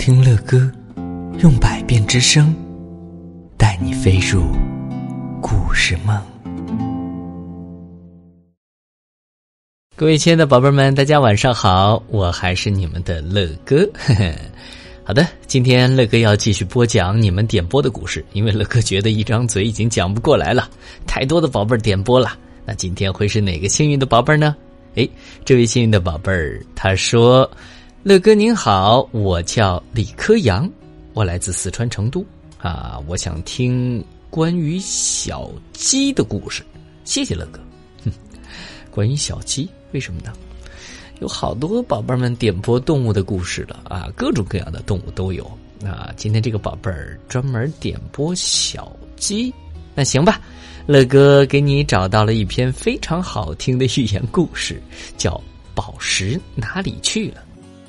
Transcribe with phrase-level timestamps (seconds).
[0.00, 0.58] 听乐歌，
[1.42, 2.56] 用百变之声，
[3.58, 4.44] 带你飞入
[5.42, 6.18] 故事梦。
[9.96, 13.86] 各位亲爱的宝贝们，大家晚上好，我还是你们的乐哥。
[15.04, 20.66] 好的，今天乐哥要继续播讲你们点播的故事，因为乐哥觉得一张嘴已经讲不过来了，
[21.06, 22.38] 太多的宝贝点播了。
[22.64, 24.56] 那今天会是哪个幸运的宝贝呢？
[24.96, 25.06] 哎，
[25.44, 27.48] 这位幸运的宝贝儿，他说
[28.02, 30.68] ：“乐哥您好，我叫李科阳，
[31.12, 32.24] 我来自四川成都
[32.56, 36.62] 啊，我想听关于小鸡的故事。
[37.04, 37.60] 谢谢乐哥。
[38.02, 38.10] 哼，
[38.90, 40.32] 关于小鸡，为什么呢？
[41.20, 45.48] 有好多宝贝们点播动物的故事了啊，各种各样的动物都有。
[45.78, 49.52] 那今天这个宝贝儿专门点播小鸡，
[49.94, 50.40] 那行吧。”
[50.88, 54.82] 乐哥给你找到了一篇非常好听的寓言故事，
[55.18, 55.32] 叫
[55.74, 57.34] 《宝石哪里去了》。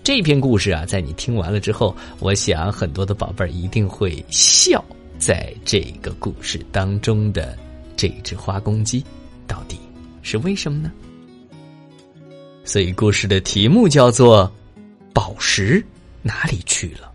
[0.04, 4.84] 这篇故事啊，在你听完了之后，我想很多的宝贝儿一定会笑。
[5.20, 7.56] 在这个故事当中的
[7.96, 9.06] 这只花公鸡，
[9.46, 9.78] 到底
[10.24, 10.92] 是为什么呢？
[12.66, 14.52] 所以故事的题目叫做
[15.14, 15.86] 《宝石
[16.24, 17.08] 哪里去了》。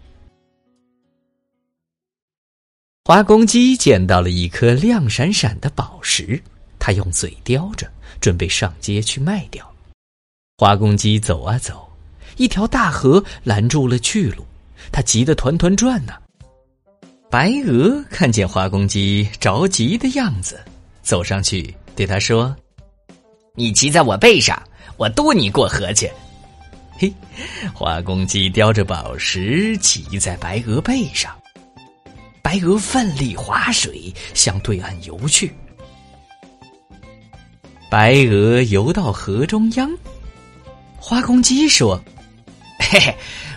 [3.04, 6.40] 花公鸡捡到了一颗亮闪闪的宝石，
[6.78, 9.68] 它用嘴叼着，准备上街去卖掉。
[10.58, 11.85] 花公鸡走啊走，
[12.36, 14.44] 一条大河拦住了去路，
[14.92, 16.14] 它急得团团转呢。
[17.30, 20.60] 白鹅看见花公鸡着急的样子，
[21.02, 22.54] 走上去对他说
[23.54, 24.60] ：“你骑在我背上，
[24.96, 26.10] 我渡你过河去。
[26.98, 27.12] ”嘿，
[27.74, 31.36] 花公鸡叼着宝石骑在白鹅背上。
[32.42, 35.52] 白鹅奋力划水向对岸游去。
[37.90, 39.90] 白鹅游到河中央，
[40.96, 42.00] 花公鸡说
[42.90, 43.16] ：“嘿嘿，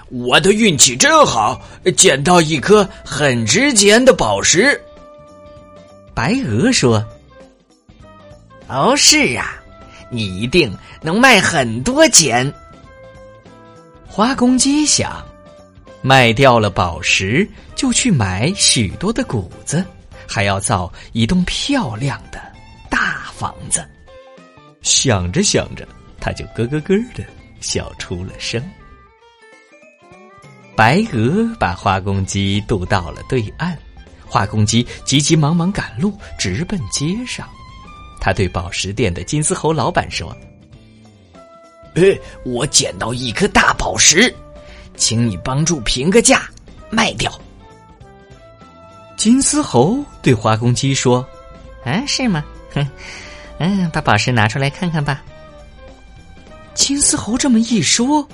[0.09, 1.61] 我的运气真好，
[1.95, 4.79] 捡到一颗很值钱的宝石。”
[6.15, 7.05] 白鹅说
[8.67, 9.61] ：“哦，是啊，
[10.09, 12.51] 你一定能卖很多钱。”
[14.07, 15.23] 花公鸡想。
[16.01, 19.83] 卖掉了宝石，就去买许多的谷子，
[20.25, 22.39] 还要造一栋漂亮的
[22.89, 23.85] 大房子。
[24.81, 25.85] 想着想着，
[26.17, 27.23] 他就咯咯咯的
[27.59, 28.63] 笑出了声。
[30.79, 33.77] 白鹅把花公鸡渡到了对岸，
[34.25, 37.45] 花公鸡急急忙忙赶路，直奔街上。
[38.21, 40.33] 他对宝石店的金丝猴老板说
[41.95, 44.33] ：“哎，我捡到一颗大宝石。”
[44.95, 46.49] 请你帮助评个价，
[46.89, 47.29] 卖掉。
[49.17, 51.27] 金丝猴对花公鸡说
[51.83, 52.41] ：“啊，是吗？
[52.73, 52.87] 哼，
[53.57, 55.21] 嗯，把宝石拿出来看看吧。”
[56.73, 58.25] 金丝猴这么一说，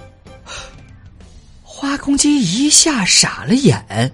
[1.85, 4.12] 花公鸡一下傻了眼，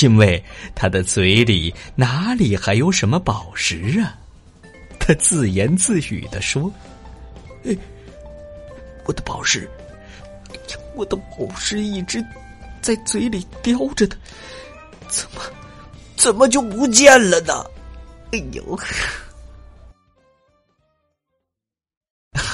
[0.00, 0.42] 因为
[0.76, 4.16] 他的嘴里哪里还有什么宝石啊？
[4.96, 6.72] 他自言自语的说
[7.66, 7.76] ：“哎，
[9.04, 9.68] 我的宝石。”
[10.94, 12.24] 我的宝石一直
[12.80, 14.16] 在嘴里叼着的，
[15.08, 15.42] 怎么
[16.16, 17.52] 怎么就不见了呢？
[18.30, 18.78] 哎呦！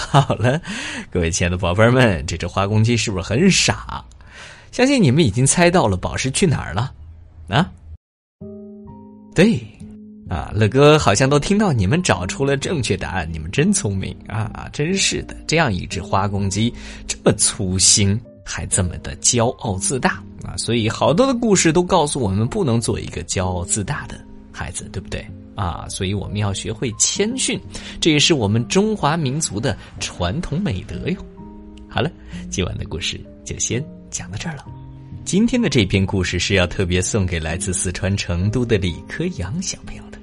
[0.10, 0.58] 好了，
[1.10, 4.02] 各位亲爱的宝贝们，这只花公鸡是不是很傻？
[4.72, 6.92] 相信你们已经猜到了宝石去哪儿了
[7.48, 7.70] 啊？
[9.34, 9.60] 对，
[10.30, 14.68] 啊，乐哥好像都听到你们找出了正确答案，你们真聪明啊！
[14.72, 16.72] 真是的，这样一只花公鸡
[17.06, 18.18] 这么粗心。
[18.50, 20.56] 还这么的骄傲自大啊！
[20.56, 24.18] 所以好多的故事都告诉我们，不能做一个骄傲自大的
[24.50, 25.22] 孩子，对不对
[25.58, 25.86] 啊？
[25.88, 27.60] 所以我们要学会谦逊，
[28.00, 31.16] 这也是我们中华民族的传统美德哟。
[31.88, 32.10] 好了，
[32.48, 34.64] 今晚的故事就先讲到这儿了。
[35.24, 40.18] 今天的这篇故事是要特别送给来自四川成都的李科阳小朋友的。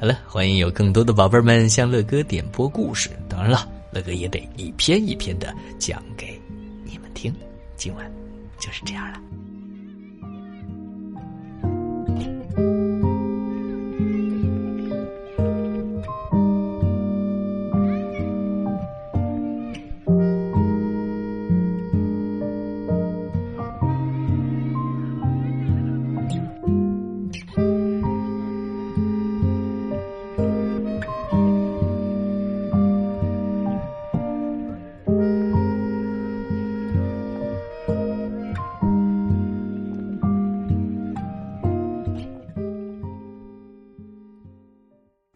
[0.00, 6.38] 好了，欢迎有更多的宝贝们向乐哥点播故事，当然了，乐哥也得一篇一篇的讲给
[6.84, 7.32] 你们听。
[7.76, 8.10] 今晚
[8.58, 9.20] 就是这样了。